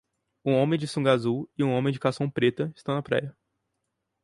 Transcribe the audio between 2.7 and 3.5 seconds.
estão na praia.